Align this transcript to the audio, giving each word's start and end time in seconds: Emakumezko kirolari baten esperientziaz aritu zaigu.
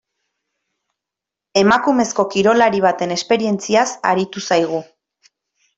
Emakumezko 1.63 2.27
kirolari 2.33 2.83
baten 2.89 3.17
esperientziaz 3.19 3.89
aritu 4.15 4.49
zaigu. 4.51 4.87